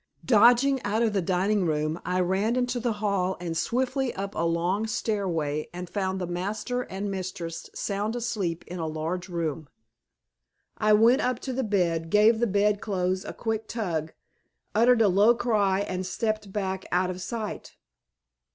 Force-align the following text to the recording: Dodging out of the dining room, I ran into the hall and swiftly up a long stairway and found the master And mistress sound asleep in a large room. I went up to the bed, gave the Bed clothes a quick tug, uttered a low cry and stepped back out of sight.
Dodging 0.25 0.81
out 0.81 1.03
of 1.03 1.13
the 1.13 1.21
dining 1.21 1.63
room, 1.63 2.01
I 2.03 2.21
ran 2.21 2.55
into 2.55 2.79
the 2.79 2.93
hall 2.93 3.37
and 3.39 3.55
swiftly 3.55 4.11
up 4.15 4.33
a 4.33 4.41
long 4.47 4.87
stairway 4.87 5.69
and 5.71 5.87
found 5.87 6.19
the 6.19 6.25
master 6.25 6.81
And 6.81 7.11
mistress 7.11 7.69
sound 7.75 8.15
asleep 8.15 8.63
in 8.65 8.79
a 8.79 8.87
large 8.87 9.29
room. 9.29 9.69
I 10.75 10.91
went 10.93 11.21
up 11.21 11.37
to 11.41 11.53
the 11.53 11.61
bed, 11.61 12.09
gave 12.09 12.39
the 12.39 12.47
Bed 12.47 12.81
clothes 12.81 13.23
a 13.25 13.33
quick 13.33 13.67
tug, 13.67 14.13
uttered 14.73 15.03
a 15.03 15.07
low 15.07 15.35
cry 15.35 15.81
and 15.81 16.03
stepped 16.03 16.51
back 16.51 16.85
out 16.91 17.11
of 17.11 17.21
sight. 17.21 17.75